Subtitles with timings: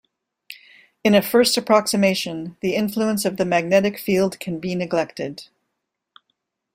[1.03, 5.43] In a first approximation, the influence of the magnetic field can be neglected.